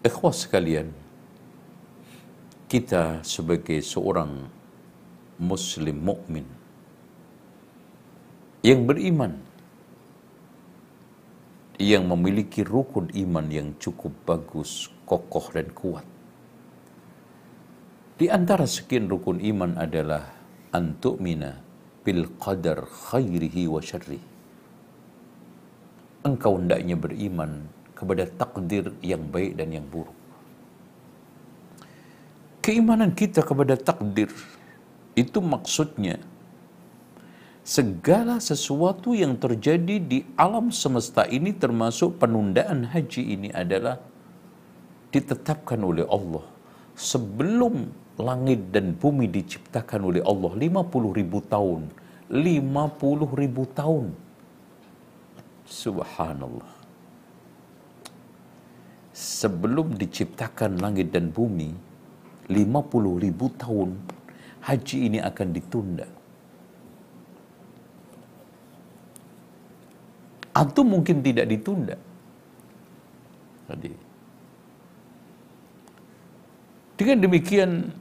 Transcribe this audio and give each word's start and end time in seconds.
Ikhwas 0.00 0.48
sekalian, 0.48 0.96
kita 2.72 3.20
sebagai 3.20 3.84
seorang 3.84 4.48
muslim 5.36 6.00
mukmin 6.00 6.48
yang 8.64 8.88
beriman 8.88 9.36
yang 11.76 12.08
memiliki 12.08 12.64
rukun 12.64 13.12
iman 13.12 13.44
yang 13.52 13.76
cukup 13.76 14.16
bagus, 14.24 14.88
kokoh 15.04 15.52
dan 15.52 15.68
kuat. 15.68 16.08
Di 18.16 18.32
antara 18.32 18.64
sekian 18.64 19.04
rukun 19.04 19.36
iman 19.36 19.76
adalah 19.76 20.32
antu'mina 20.72 21.60
bil 22.04 22.24
qadar 22.40 22.88
khairihi 22.88 23.68
wa. 23.68 23.84
Engkau 26.24 26.56
hendaknya 26.56 26.96
beriman 26.96 27.79
kepada 28.00 28.24
takdir 28.24 28.96
yang 29.04 29.20
baik 29.28 29.60
dan 29.60 29.68
yang 29.76 29.84
buruk. 29.84 30.16
Keimanan 32.64 33.12
kita 33.12 33.44
kepada 33.44 33.76
takdir 33.76 34.32
itu 35.12 35.38
maksudnya 35.44 36.16
segala 37.60 38.40
sesuatu 38.40 39.12
yang 39.12 39.36
terjadi 39.36 40.00
di 40.00 40.24
alam 40.40 40.72
semesta 40.72 41.28
ini 41.28 41.52
termasuk 41.52 42.16
penundaan 42.16 42.88
haji 42.88 43.36
ini 43.36 43.48
adalah 43.52 44.00
ditetapkan 45.12 45.80
oleh 45.84 46.08
Allah. 46.08 46.44
Sebelum 46.96 47.88
langit 48.20 48.68
dan 48.72 48.92
bumi 48.92 49.24
diciptakan 49.28 50.00
oleh 50.12 50.22
Allah 50.24 50.52
50 50.52 51.18
ribu 51.20 51.40
tahun. 51.44 51.88
50 52.28 53.40
ribu 53.40 53.62
tahun. 53.72 54.12
Subhanallah 55.64 56.79
sebelum 59.20 60.00
diciptakan 60.00 60.80
langit 60.80 61.12
dan 61.12 61.28
bumi 61.28 61.76
50 62.48 63.24
ribu 63.24 63.52
tahun 63.60 64.00
haji 64.64 64.96
ini 65.12 65.18
akan 65.20 65.48
ditunda 65.52 66.08
Atau 70.50 70.82
mungkin 70.82 71.22
tidak 71.22 71.46
ditunda. 71.46 71.96
Dengan 76.98 77.18
demikian, 77.22 77.94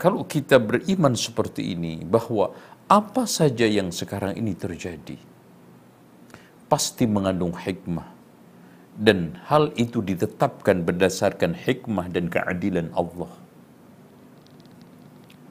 kalau 0.00 0.24
kita 0.24 0.56
beriman 0.56 1.12
seperti 1.12 1.76
ini, 1.76 2.02
bahwa 2.02 2.56
apa 2.88 3.28
saja 3.28 3.68
yang 3.68 3.92
sekarang 3.92 4.34
ini 4.40 4.56
terjadi, 4.56 5.20
pasti 6.66 7.04
mengandung 7.06 7.52
hikmah. 7.52 8.11
Dan 9.02 9.34
hal 9.50 9.74
itu 9.74 9.98
ditetapkan 9.98 10.86
berdasarkan 10.86 11.58
hikmah 11.58 12.06
dan 12.14 12.30
keadilan 12.30 12.94
Allah 12.94 13.42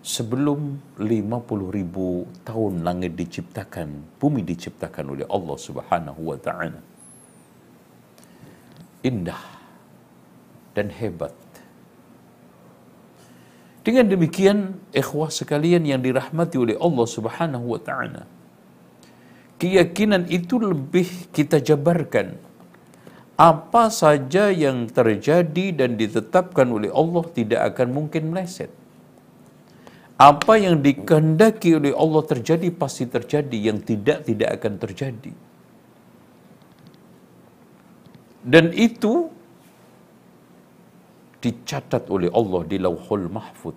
sebelum 0.02 0.82
50 0.98 1.78
ribu 1.78 2.26
tahun 2.42 2.82
langit 2.82 3.14
diciptakan, 3.14 4.18
bumi 4.18 4.42
diciptakan 4.42 5.14
oleh 5.14 5.26
Allah 5.30 5.58
subhanahu 5.58 6.22
wa 6.34 6.38
ta'ala. 6.42 6.82
Indah 9.06 9.44
dan 10.74 10.90
hebat. 10.90 11.34
Dengan 13.82 14.14
demikian, 14.14 14.78
ikhwah 14.94 15.34
sekalian 15.34 15.86
yang 15.86 16.06
dirahmati 16.06 16.58
oleh 16.58 16.78
Allah 16.78 17.08
subhanahu 17.10 17.66
wa 17.66 17.82
ta'ala, 17.82 18.24
keyakinan 19.58 20.30
itu 20.30 20.62
lebih 20.62 21.34
kita 21.34 21.58
jabarkan. 21.62 22.38
Apa 23.42 23.90
saja 23.90 24.54
yang 24.54 24.86
terjadi 24.86 25.66
dan 25.74 25.98
ditetapkan 25.98 26.70
oleh 26.70 26.94
Allah 26.94 27.26
tidak 27.34 27.74
akan 27.74 27.88
mungkin 27.90 28.30
meleset 28.30 28.70
apa 30.22 30.54
yang 30.62 30.76
dikehendaki 30.86 31.70
oleh 31.82 31.94
Allah 31.98 32.22
terjadi 32.22 32.70
pasti 32.82 33.10
terjadi, 33.10 33.58
yang 33.58 33.82
tidak 33.82 34.30
tidak 34.30 34.50
akan 34.62 34.74
terjadi. 34.78 35.34
Dan 38.46 38.70
itu 38.74 39.34
dicatat 41.42 42.06
oleh 42.14 42.30
Allah 42.30 42.62
di 42.70 42.78
Lauhul 42.78 43.26
Mahfud. 43.34 43.74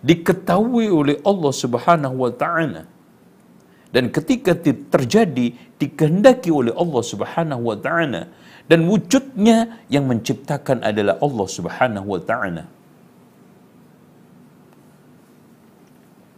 Diketahui 0.00 0.88
oleh 0.88 1.16
Allah 1.28 1.52
Subhanahu 1.52 2.16
wa 2.24 2.32
taala. 2.32 2.88
Dan 3.96 4.12
ketika 4.12 4.52
terjadi 4.92 5.56
dikehendaki 5.80 6.52
oleh 6.52 6.72
Allah 6.76 7.00
Subhanahu 7.00 7.62
wa 7.72 7.76
taala 7.80 8.28
dan 8.68 8.84
wujudnya 8.92 9.80
yang 9.88 10.04
menciptakan 10.04 10.84
adalah 10.84 11.16
Allah 11.26 11.46
Subhanahu 11.48 12.04
wa 12.04 12.20
taala. 12.20 12.64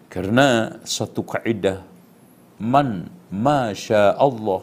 Karena 0.06 0.78
satu 0.86 1.26
kaidah 1.26 1.82
man 2.62 3.10
masya 3.46 4.14
Allah 4.14 4.62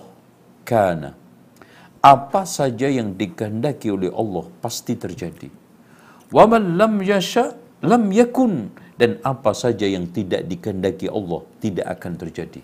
kana. 0.64 1.12
Apa 2.00 2.48
saja 2.48 2.88
yang 2.88 3.12
dikehendaki 3.20 3.92
oleh 3.92 4.08
Allah 4.08 4.48
pasti 4.64 4.96
terjadi. 4.96 5.52
Wa 6.32 6.48
man 6.48 6.80
lam 6.80 7.04
yasha 7.04 7.60
lam 7.84 8.08
yakun 8.16 8.72
dan 8.96 9.20
apa 9.20 9.52
saja 9.52 9.84
yang 9.84 10.08
tidak 10.16 10.48
dikehendaki 10.48 11.12
Allah 11.12 11.44
tidak 11.60 11.92
akan 11.92 12.16
terjadi. 12.24 12.64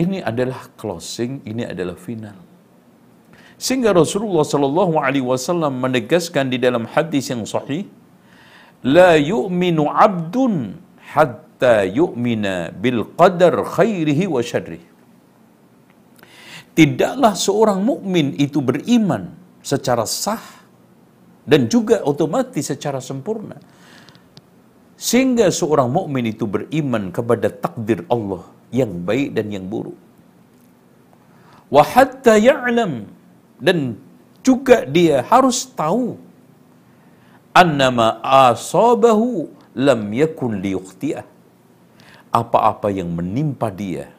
Ini 0.00 0.18
adalah 0.30 0.60
closing, 0.80 1.44
ini 1.44 1.62
adalah 1.72 1.96
final. 2.06 2.38
Sehingga 3.60 3.92
Rasulullah 3.92 4.44
Shallallahu 4.48 4.94
Alaihi 4.96 5.26
Wasallam 5.32 5.76
menegaskan 5.84 6.48
di 6.48 6.56
dalam 6.56 6.88
hadis 6.88 7.28
yang 7.28 7.44
sahih, 7.44 7.84
abdun 10.06 10.54
hatta 11.12 11.84
yu'mina 11.84 12.72
bil 12.72 13.04
qadar 13.20 13.60
khairihi 13.76 14.24
wa 14.24 14.40
syarrih. 14.40 14.80
Tidaklah 16.72 17.36
seorang 17.36 17.84
mukmin 17.84 18.32
itu 18.40 18.64
beriman 18.64 19.36
secara 19.60 20.08
sah 20.08 20.40
dan 21.44 21.68
juga 21.68 22.00
otomatis 22.00 22.64
secara 22.72 23.04
sempurna. 23.04 23.60
Sehingga 24.96 25.52
seorang 25.52 25.92
mukmin 25.92 26.32
itu 26.32 26.48
beriman 26.48 27.12
kepada 27.12 27.52
takdir 27.52 28.08
Allah 28.08 28.59
yang 28.70 29.02
baik 29.08 29.34
dan 29.36 29.50
yang 29.50 29.66
buruk. 29.66 29.98
Wa 31.70 31.82
hatta 31.86 32.34
ya'lam 32.34 33.06
dan 33.62 33.98
juga 34.42 34.82
dia 34.86 35.22
harus 35.22 35.68
tahu 35.70 36.18
annama 37.54 38.18
asabahu 38.22 39.50
lam 39.76 40.00
yakun 40.10 40.58
liyukhti'ah. 40.58 41.26
Apa-apa 42.30 42.94
yang 42.94 43.10
menimpa 43.10 43.74
dia 43.74 44.10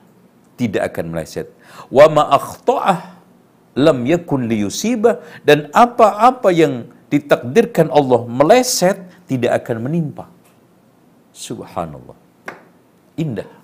tidak 0.60 0.92
akan 0.92 1.16
meleset. 1.16 1.48
Wa 1.88 2.12
ma 2.12 2.28
akhta'ah 2.40 3.00
lam 3.76 4.04
yakun 4.04 4.52
liyusibah 4.52 5.24
dan 5.48 5.72
apa-apa 5.72 6.52
yang 6.52 6.92
ditakdirkan 7.12 7.88
Allah 7.92 8.24
meleset 8.28 9.00
tidak 9.28 9.64
akan 9.64 9.88
menimpa. 9.88 10.28
Subhanallah. 11.32 12.16
Indah. 13.16 13.61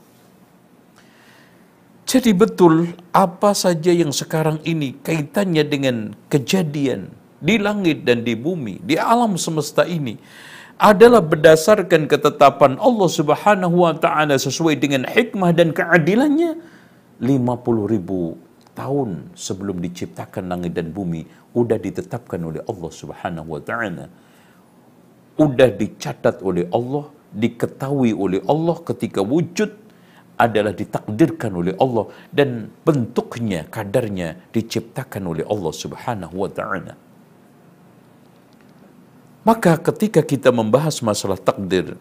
Jadi 2.07 2.31
betul 2.31 2.95
apa 3.11 3.51
saja 3.51 3.91
yang 3.91 4.15
sekarang 4.15 4.63
ini 4.63 4.95
kaitannya 5.03 5.67
dengan 5.67 6.15
kejadian 6.31 7.11
di 7.43 7.59
langit 7.59 8.07
dan 8.07 8.23
di 8.23 8.31
bumi, 8.31 8.79
di 8.79 8.95
alam 8.95 9.35
semesta 9.35 9.83
ini 9.83 10.15
adalah 10.79 11.19
berdasarkan 11.19 12.07
ketetapan 12.07 12.79
Allah 12.79 13.09
Subhanahu 13.11 13.83
wa 13.83 13.91
taala 13.99 14.39
sesuai 14.39 14.79
dengan 14.79 15.03
hikmah 15.03 15.51
dan 15.51 15.75
keadilannya 15.75 16.55
50 17.19 17.91
ribu 17.91 18.39
tahun 18.71 19.35
sebelum 19.35 19.83
diciptakan 19.83 20.47
langit 20.47 20.79
dan 20.79 20.95
bumi 20.95 21.27
udah 21.59 21.75
ditetapkan 21.75 22.39
oleh 22.39 22.63
Allah 22.71 22.91
Subhanahu 22.93 23.51
wa 23.51 23.59
taala. 23.59 24.07
Udah 25.35 25.69
dicatat 25.75 26.39
oleh 26.39 26.71
Allah, 26.71 27.11
diketahui 27.35 28.15
oleh 28.15 28.39
Allah 28.47 28.79
ketika 28.79 29.19
wujud 29.19 29.86
adalah 30.37 30.71
ditakdirkan 30.71 31.51
oleh 31.57 31.73
Allah 31.81 32.13
dan 32.29 32.69
bentuknya 32.85 33.65
kadarnya 33.65 34.37
diciptakan 34.53 35.23
oleh 35.25 35.43
Allah 35.49 35.73
Subhanahu 35.73 36.35
wa 36.37 36.49
taala. 36.53 36.93
Maka 39.41 39.79
ketika 39.81 40.21
kita 40.21 40.53
membahas 40.53 41.01
masalah 41.01 41.39
takdir, 41.39 41.97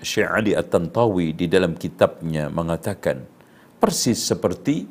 Syekh 0.00 0.30
Ali 0.30 0.52
At-Tantawi 0.54 1.34
di 1.34 1.50
dalam 1.50 1.74
kitabnya 1.74 2.48
mengatakan, 2.48 3.24
persis 3.82 4.20
seperti 4.20 4.84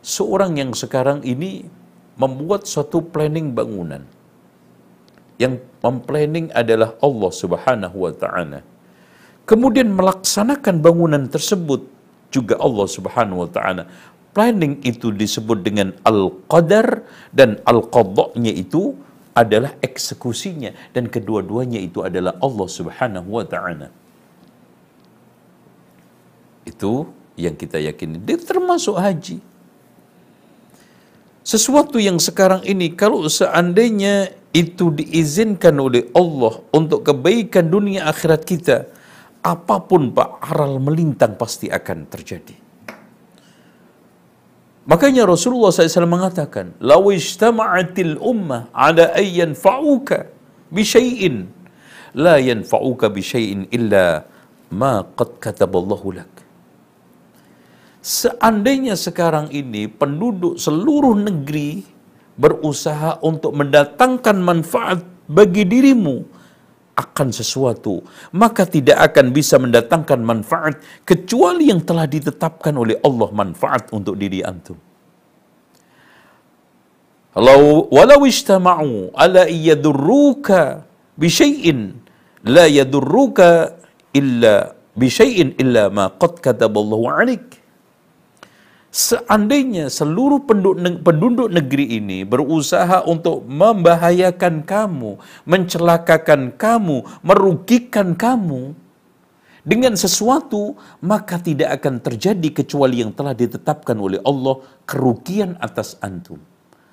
seorang 0.00 0.56
yang 0.60 0.72
sekarang 0.72 1.20
ini 1.22 1.68
membuat 2.16 2.64
suatu 2.64 3.04
planning 3.04 3.52
bangunan. 3.52 4.02
Yang 5.36 5.66
memplanning 5.84 6.48
adalah 6.56 6.96
Allah 7.04 7.32
Subhanahu 7.32 7.96
wa 8.08 8.12
taala. 8.16 8.73
Kemudian 9.44 9.92
melaksanakan 9.92 10.80
bangunan 10.80 11.28
tersebut 11.28 11.84
juga 12.32 12.56
Allah 12.66 12.86
Subhanahu 12.88 13.44
wa 13.44 13.50
taala. 13.50 13.84
planning 14.34 14.82
itu 14.82 15.14
disebut 15.14 15.62
dengan 15.62 15.94
al-qadar 16.02 17.06
dan 17.30 17.62
al-qadha 17.62 18.34
itu 18.34 18.98
adalah 19.30 19.78
eksekusinya 19.78 20.74
dan 20.90 21.06
kedua-duanya 21.06 21.78
itu 21.78 22.02
adalah 22.02 22.34
Allah 22.42 22.66
Subhanahu 22.66 23.30
wa 23.30 23.46
taala. 23.46 23.94
Itu 26.66 27.06
yang 27.38 27.54
kita 27.54 27.78
yakini. 27.78 28.18
Dia 28.22 28.38
termasuk 28.38 28.98
haji. 28.98 29.38
Sesuatu 31.44 32.00
yang 32.00 32.16
sekarang 32.16 32.64
ini 32.64 32.90
kalau 32.96 33.22
seandainya 33.28 34.32
itu 34.56 34.88
diizinkan 34.88 35.76
oleh 35.76 36.08
Allah 36.16 36.62
untuk 36.72 37.04
kebaikan 37.04 37.68
dunia 37.68 38.08
akhirat 38.08 38.48
kita, 38.48 38.88
apa 39.44 39.76
pun 39.84 40.08
Pak 40.08 40.40
aral 40.40 40.80
melintang 40.80 41.36
pasti 41.36 41.68
akan 41.68 42.08
terjadi. 42.08 42.56
Makanya 44.88 45.24
Rasulullah 45.28 45.72
SAW 45.72 46.08
mengatakan, 46.08 46.76
"Law 46.80 47.08
ijtama'atil 47.12 48.20
ummah 48.20 48.72
ala 48.72 49.12
ay 49.16 49.40
yanfa'uka 49.40 50.28
bi 50.68 50.84
la 52.16 52.36
yanfa'uka 52.40 53.08
bi 53.08 53.20
syai'in 53.24 53.68
illa 53.72 54.24
ma 54.72 55.04
qad 55.16 55.40
kataballahu 55.40 56.08
lak." 56.20 56.32
Seandainya 58.04 59.00
sekarang 59.00 59.48
ini 59.48 59.88
penduduk 59.88 60.60
seluruh 60.60 61.16
negeri 61.16 61.80
berusaha 62.36 63.24
untuk 63.24 63.56
mendatangkan 63.56 64.36
manfaat 64.36 65.00
bagi 65.24 65.64
dirimu 65.64 66.33
akan 66.94 67.34
sesuatu, 67.34 68.02
maka 68.34 68.62
tidak 68.66 68.98
akan 69.12 69.34
bisa 69.34 69.58
mendatangkan 69.58 70.22
manfaat 70.22 70.78
kecuali 71.02 71.70
yang 71.74 71.82
telah 71.82 72.06
ditetapkan 72.06 72.74
oleh 72.78 72.96
Allah 73.02 73.28
manfaat 73.34 73.90
untuk 73.90 74.14
diri 74.14 74.46
antum. 74.46 74.78
Walau 77.34 77.90
walau 77.90 78.22
istama'u 78.22 79.10
ala 79.10 79.50
yadurruka 79.50 80.86
bi 81.18 81.26
syai'in 81.26 81.98
la 82.46 82.70
yadurruka 82.70 83.74
illa 84.14 84.70
bi 84.94 85.10
syai'in 85.10 85.58
illa 85.58 85.90
ma 85.90 86.14
qad 86.14 86.38
kataballahu 86.38 87.10
'alaik. 87.10 87.63
Seandainya 88.94 89.90
seluruh 89.90 90.46
penduduk, 90.46 91.50
negeri 91.50 91.98
ini 91.98 92.22
berusaha 92.22 93.02
untuk 93.10 93.42
membahayakan 93.42 94.62
kamu, 94.62 95.18
mencelakakan 95.42 96.54
kamu, 96.54 97.02
merugikan 97.26 98.14
kamu 98.14 98.78
dengan 99.66 99.98
sesuatu, 99.98 100.78
maka 101.02 101.42
tidak 101.42 101.82
akan 101.82 101.98
terjadi 102.06 102.62
kecuali 102.62 103.02
yang 103.02 103.10
telah 103.10 103.34
ditetapkan 103.34 103.98
oleh 103.98 104.22
Allah 104.22 104.62
kerugian 104.86 105.58
atas 105.58 105.98
antum, 105.98 106.38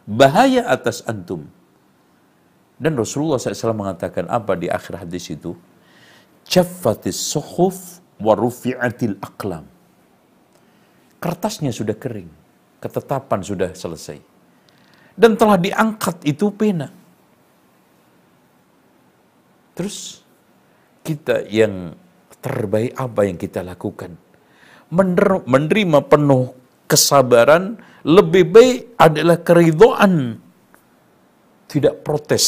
bahaya 0.10 0.66
atas 0.66 1.06
antum. 1.06 1.46
Dan 2.82 2.98
Rasulullah 2.98 3.38
SAW 3.38 3.78
mengatakan 3.78 4.26
apa 4.26 4.58
di 4.58 4.74
akhir 4.74 5.06
hadis 5.06 5.30
itu? 5.30 5.54
Jaffatis 6.50 7.22
suhuf 7.22 8.02
wa 8.18 8.34
rufi'atil 8.34 9.22
aqlam 9.22 9.70
kertasnya 11.22 11.70
sudah 11.70 11.94
kering, 11.94 12.28
ketetapan 12.82 13.46
sudah 13.46 13.70
selesai. 13.78 14.18
Dan 15.14 15.38
telah 15.38 15.62
diangkat 15.62 16.26
itu 16.26 16.50
pena. 16.50 16.90
Terus 19.78 20.26
kita 21.06 21.46
yang 21.46 21.94
terbaik 22.42 22.98
apa 22.98 23.22
yang 23.30 23.38
kita 23.38 23.62
lakukan? 23.62 24.18
Menerima 24.92 26.00
penuh 26.10 26.58
kesabaran 26.90 27.78
lebih 28.02 28.44
baik 28.50 28.80
adalah 28.98 29.38
keridoan. 29.40 30.42
Tidak 31.70 32.04
protes 32.04 32.46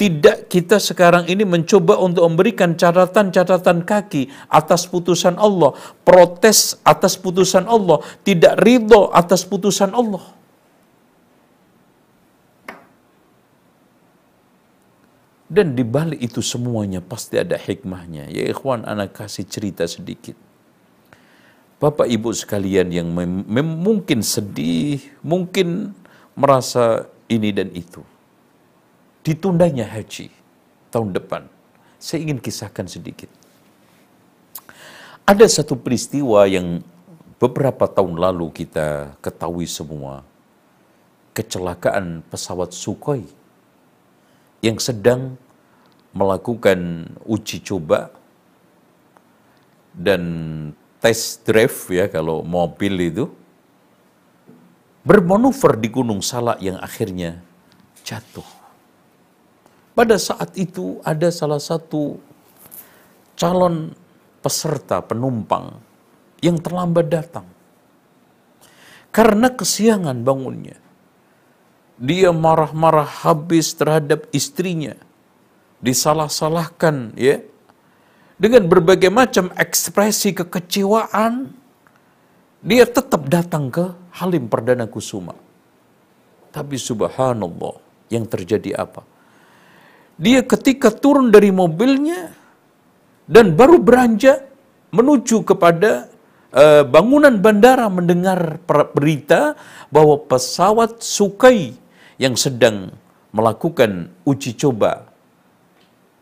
tidak 0.00 0.48
kita 0.48 0.80
sekarang 0.80 1.28
ini 1.28 1.44
mencoba 1.44 2.00
untuk 2.00 2.24
memberikan 2.24 2.72
catatan-catatan 2.72 3.84
kaki 3.84 4.32
atas 4.48 4.88
putusan 4.88 5.36
Allah, 5.36 5.76
protes 6.08 6.80
atas 6.88 7.20
putusan 7.20 7.68
Allah, 7.68 8.00
tidak 8.24 8.56
ridho 8.64 9.12
atas 9.12 9.44
putusan 9.44 9.92
Allah. 9.92 10.24
Dan 15.52 15.76
di 15.76 15.84
balik 15.84 16.24
itu 16.24 16.40
semuanya 16.40 17.04
pasti 17.04 17.36
ada 17.36 17.60
hikmahnya. 17.60 18.32
Ya 18.32 18.48
ikhwan, 18.48 18.88
anak 18.88 19.12
kasih 19.12 19.44
cerita 19.44 19.84
sedikit. 19.84 20.38
Bapak 21.76 22.08
ibu 22.08 22.32
sekalian 22.32 22.88
yang 22.88 23.12
mungkin 23.60 24.24
sedih, 24.24 25.04
mungkin 25.20 25.92
merasa 26.32 27.04
ini 27.28 27.52
dan 27.52 27.68
itu 27.76 28.00
ditundanya 29.20 29.84
haji 29.84 30.32
tahun 30.88 31.12
depan. 31.12 31.46
Saya 32.00 32.24
ingin 32.24 32.40
kisahkan 32.40 32.88
sedikit. 32.88 33.28
Ada 35.28 35.46
satu 35.46 35.76
peristiwa 35.76 36.48
yang 36.48 36.82
beberapa 37.38 37.86
tahun 37.86 38.18
lalu 38.18 38.50
kita 38.52 39.14
ketahui 39.22 39.68
semua. 39.68 40.26
Kecelakaan 41.30 42.26
pesawat 42.26 42.74
Sukhoi 42.74 43.22
yang 44.60 44.76
sedang 44.82 45.38
melakukan 46.10 47.06
uji 47.22 47.62
coba 47.62 48.10
dan 49.94 50.22
test 50.98 51.46
drive 51.46 51.78
ya 51.88 52.10
kalau 52.10 52.42
mobil 52.42 52.94
itu 52.98 53.24
bermanuver 55.06 55.78
di 55.80 55.88
Gunung 55.88 56.20
Salak 56.20 56.60
yang 56.60 56.76
akhirnya 56.82 57.40
jatuh. 58.04 58.59
Pada 60.00 60.16
saat 60.16 60.56
itu 60.56 60.96
ada 61.04 61.28
salah 61.28 61.60
satu 61.60 62.16
calon 63.36 63.92
peserta 64.40 65.04
penumpang 65.04 65.76
yang 66.40 66.56
terlambat 66.56 67.12
datang. 67.12 67.44
Karena 69.12 69.52
kesiangan 69.52 70.24
bangunnya. 70.24 70.80
Dia 72.00 72.32
marah-marah 72.32 73.28
habis 73.28 73.76
terhadap 73.76 74.24
istrinya. 74.32 74.96
Disalah-salahkan 75.84 77.12
ya. 77.20 77.44
Dengan 78.40 78.72
berbagai 78.72 79.12
macam 79.12 79.52
ekspresi 79.52 80.32
kekecewaan. 80.32 81.52
Dia 82.64 82.88
tetap 82.88 83.28
datang 83.28 83.68
ke 83.68 83.84
Halim 84.16 84.48
Perdana 84.48 84.88
Kusuma. 84.88 85.36
Tapi 86.48 86.80
subhanallah 86.80 87.76
yang 88.08 88.24
terjadi 88.24 88.80
apa? 88.80 89.09
Dia 90.20 90.44
ketika 90.44 90.92
turun 90.92 91.32
dari 91.32 91.48
mobilnya 91.48 92.28
dan 93.24 93.56
baru 93.56 93.80
beranjak 93.80 94.52
menuju 94.92 95.48
kepada 95.48 96.12
uh, 96.52 96.84
bangunan 96.84 97.40
bandara 97.40 97.88
mendengar 97.88 98.60
berita 98.92 99.56
bahwa 99.88 100.20
pesawat 100.20 101.00
Sukai 101.00 101.72
yang 102.20 102.36
sedang 102.36 102.92
melakukan 103.32 104.12
uji 104.28 104.52
coba 104.60 105.08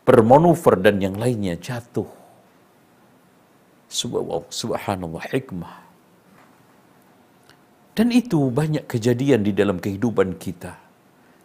bermanuver 0.07 0.79
dan 0.79 1.03
yang 1.03 1.19
lainnya 1.19 1.59
jatuh. 1.59 2.07
Subhanallah 4.47 5.27
hikmah. 5.27 5.75
Dan 7.99 8.15
itu 8.15 8.47
banyak 8.47 8.87
kejadian 8.87 9.43
di 9.43 9.51
dalam 9.51 9.75
kehidupan 9.75 10.39
kita 10.39 10.88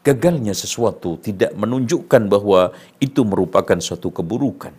gagalnya 0.04 0.52
sesuatu 0.52 1.16
tidak 1.16 1.56
menunjukkan 1.56 2.28
bahwa 2.28 2.76
itu 3.00 3.24
merupakan 3.24 3.80
suatu 3.80 4.12
keburukan. 4.12 4.76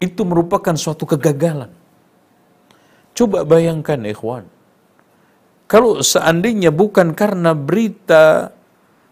Itu 0.00 0.24
merupakan 0.24 0.74
suatu 0.74 1.04
kegagalan. 1.04 1.70
Coba 3.12 3.44
bayangkan 3.44 4.00
ikhwan. 4.08 4.48
Kalau 5.68 6.00
seandainya 6.00 6.72
bukan 6.72 7.12
karena 7.12 7.52
berita 7.52 8.56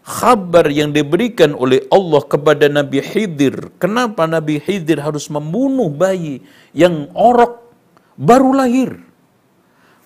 khabar 0.01 0.65
yang 0.73 0.89
diberikan 0.91 1.53
oleh 1.53 1.85
Allah 1.93 2.21
kepada 2.25 2.65
Nabi 2.67 2.99
Khidir. 3.05 3.69
Kenapa 3.77 4.25
Nabi 4.25 4.57
Khidir 4.57 4.97
harus 5.01 5.29
membunuh 5.29 5.87
bayi 5.89 6.41
yang 6.73 7.09
orok 7.13 7.61
baru 8.17 8.57
lahir? 8.57 8.97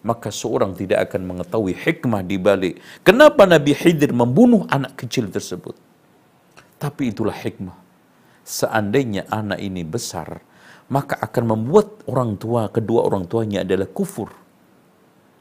Maka 0.06 0.30
seorang 0.30 0.78
tidak 0.78 1.10
akan 1.10 1.26
mengetahui 1.26 1.74
hikmah 1.74 2.22
di 2.22 2.38
balik 2.38 2.78
kenapa 3.02 3.50
Nabi 3.50 3.74
Khidir 3.74 4.14
membunuh 4.14 4.70
anak 4.70 4.94
kecil 5.02 5.34
tersebut. 5.34 5.74
Tapi 6.78 7.10
itulah 7.10 7.34
hikmah. 7.34 7.74
Seandainya 8.46 9.26
anak 9.34 9.58
ini 9.58 9.82
besar, 9.82 10.46
maka 10.94 11.18
akan 11.18 11.58
membuat 11.58 12.06
orang 12.06 12.38
tua, 12.38 12.70
kedua 12.70 13.02
orang 13.10 13.26
tuanya 13.26 13.66
adalah 13.66 13.90
kufur. 13.90 14.30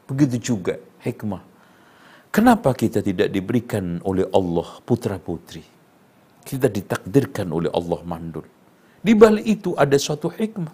Begitu 0.09 0.41
juga 0.41 0.81
hikmah. 1.05 1.45
Kenapa 2.33 2.73
kita 2.73 3.05
tidak 3.05 3.29
diberikan 3.29 4.01
oleh 4.01 4.25
Allah 4.33 4.81
putra-putri? 4.81 5.61
Kita 6.41 6.65
ditakdirkan 6.65 7.47
oleh 7.53 7.69
Allah 7.69 8.01
mandul. 8.01 8.45
Di 9.05 9.13
balik 9.13 9.45
itu 9.45 9.77
ada 9.77 9.95
suatu 10.01 10.33
hikmah. 10.33 10.73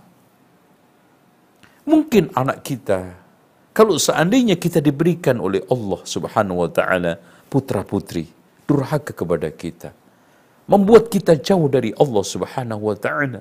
Mungkin 1.84 2.32
anak 2.32 2.64
kita 2.64 3.21
Kalau 3.72 3.96
seandainya 3.96 4.60
kita 4.60 4.84
diberikan 4.84 5.40
oleh 5.40 5.64
Allah 5.72 6.04
Subhanahu 6.04 6.68
wa 6.68 6.70
taala 6.72 7.16
putra-putri 7.48 8.28
durhaka 8.68 9.16
kepada 9.16 9.48
kita, 9.48 9.96
membuat 10.68 11.08
kita 11.08 11.40
jauh 11.40 11.72
dari 11.72 11.96
Allah 11.96 12.24
Subhanahu 12.24 12.92
wa 12.92 12.98
taala, 13.00 13.40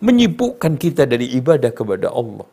menyibukkan 0.00 0.80
kita 0.80 1.04
dari 1.04 1.28
ibadah 1.36 1.72
kepada 1.76 2.08
Allah. 2.08 2.48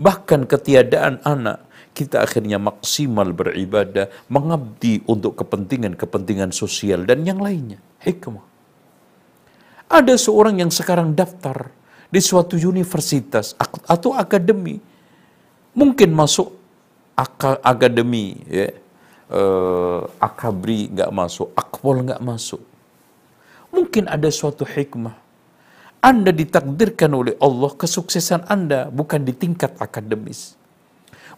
Bahkan 0.00 0.48
ketiadaan 0.48 1.20
anak, 1.28 1.60
kita 1.92 2.24
akhirnya 2.24 2.56
maksimal 2.56 3.36
beribadah, 3.36 4.08
mengabdi 4.32 5.04
untuk 5.08 5.36
kepentingan-kepentingan 5.40 6.56
sosial 6.56 7.04
dan 7.04 7.24
yang 7.24 7.40
lainnya. 7.40 7.80
Hikmah. 8.00 8.44
Ada 9.92 10.16
seorang 10.16 10.60
yang 10.60 10.72
sekarang 10.72 11.12
daftar 11.12 11.68
di 12.08 12.20
suatu 12.20 12.56
universitas 12.56 13.52
atau 13.84 14.16
akademi 14.16 14.95
mungkin 15.76 16.16
masuk 16.16 16.56
akademi 17.60 18.40
ya. 18.48 18.72
Uh, 19.26 20.06
akabri 20.22 20.86
nggak 20.86 21.10
masuk 21.10 21.50
akpol 21.58 21.98
nggak 22.06 22.22
masuk. 22.22 22.62
Mungkin 23.74 24.06
ada 24.06 24.30
suatu 24.30 24.62
hikmah. 24.62 25.18
Anda 25.98 26.30
ditakdirkan 26.30 27.10
oleh 27.10 27.34
Allah 27.42 27.74
kesuksesan 27.74 28.46
Anda 28.46 28.86
bukan 28.86 29.26
di 29.26 29.34
tingkat 29.34 29.74
akademis. 29.82 30.54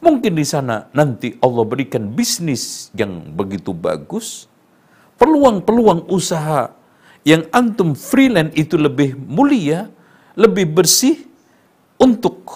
Mungkin 0.04 0.37
di 0.37 0.45
sana 0.45 0.87
nanti 0.92 1.40
Allah 1.40 1.64
berikan 1.64 2.12
bisnis 2.12 2.92
yang 2.92 3.33
begitu 3.33 3.73
bagus. 3.73 4.47
Peluang-peluang 5.16 6.07
usaha 6.12 6.71
yang 7.26 7.49
antum 7.50 7.97
freelance 7.97 8.54
itu 8.54 8.76
lebih 8.78 9.16
mulia 9.16 9.90
lebih 10.38 10.71
bersih 10.71 11.26
untuk 11.99 12.47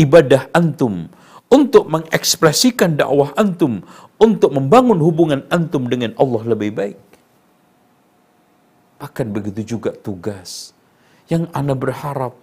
ibadah 0.00 0.48
antum 0.56 1.04
untuk 1.46 1.86
mengekspresikan 1.86 2.98
dakwah 2.98 3.30
antum, 3.38 3.82
untuk 4.18 4.50
membangun 4.50 4.98
hubungan 4.98 5.40
antum 5.48 5.86
dengan 5.86 6.12
Allah 6.18 6.42
lebih 6.42 6.70
baik. 6.74 6.98
Bahkan 8.96 9.26
begitu 9.30 9.76
juga 9.76 9.92
tugas 9.92 10.72
yang 11.28 11.46
Anda 11.52 11.76
berharap. 11.76 12.34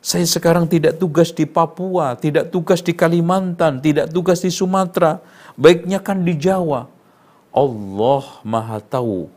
Saya 0.00 0.24
sekarang 0.24 0.64
tidak 0.64 0.96
tugas 0.96 1.28
di 1.28 1.44
Papua, 1.44 2.16
tidak 2.16 2.48
tugas 2.48 2.80
di 2.80 2.96
Kalimantan, 2.96 3.84
tidak 3.84 4.08
tugas 4.08 4.40
di 4.40 4.48
Sumatera, 4.48 5.20
baiknya 5.60 6.00
kan 6.00 6.24
di 6.24 6.32
Jawa. 6.40 6.88
Allah 7.52 8.24
Maha 8.46 8.80
Tahu 8.80 9.28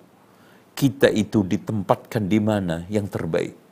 kita 0.74 1.10
itu 1.12 1.46
ditempatkan 1.46 2.26
di 2.26 2.40
mana 2.42 2.88
yang 2.90 3.06
terbaik. 3.06 3.63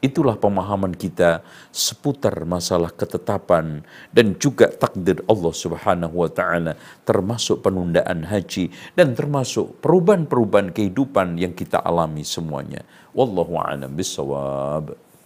Itulah 0.00 0.40
pemahaman 0.40 0.96
kita 0.96 1.44
seputar 1.68 2.48
masalah 2.48 2.88
ketetapan 2.88 3.84
dan 4.16 4.32
juga 4.40 4.72
takdir 4.72 5.20
Allah 5.28 5.52
Subhanahu 5.52 6.24
wa 6.24 6.30
taala 6.32 6.72
termasuk 7.04 7.60
penundaan 7.60 8.24
haji 8.24 8.72
dan 8.96 9.12
termasuk 9.12 9.76
perubahan-perubahan 9.84 10.72
kehidupan 10.72 11.36
yang 11.36 11.52
kita 11.52 11.84
alami 11.84 12.24
semuanya. 12.24 12.80
Wallahu 13.12 13.60
a'lam 13.60 13.92
bissawab. 13.92 15.09